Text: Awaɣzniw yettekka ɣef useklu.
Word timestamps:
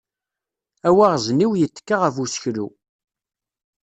Awaɣzniw 0.87 1.51
yettekka 1.55 1.95
ɣef 1.97 2.15
useklu. 2.23 2.67